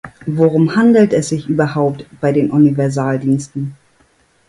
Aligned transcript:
Worum 0.25 0.75
handelt 0.75 1.13
es 1.13 1.29
sich 1.29 1.47
überhaupt 1.47 2.07
bei 2.19 2.31
den 2.31 2.49
Universaldiensten? 2.49 3.75